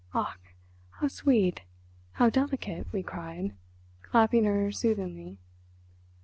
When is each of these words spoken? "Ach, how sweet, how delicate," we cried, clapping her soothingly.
"Ach, 0.15 0.39
how 0.93 1.07
sweet, 1.07 1.61
how 2.13 2.27
delicate," 2.31 2.87
we 2.91 3.03
cried, 3.03 3.53
clapping 4.01 4.45
her 4.45 4.71
soothingly. 4.71 5.37